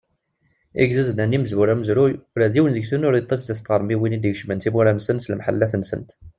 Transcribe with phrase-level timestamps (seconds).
[0.83, 5.17] Igduden-a n imezwura umezruy, ula d yiwen deg-sen ur yeṭṭif sdat tɣermiwin i d-ikecmen timura-nsen
[5.23, 6.09] s lemḥellat-nsent!